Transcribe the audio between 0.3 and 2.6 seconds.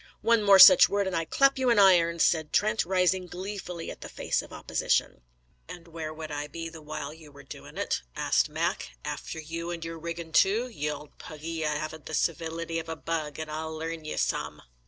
more such word, and I clap you in irons!" said